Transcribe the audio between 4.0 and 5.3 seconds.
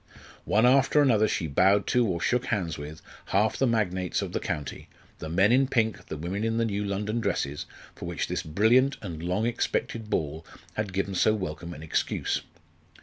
of the county the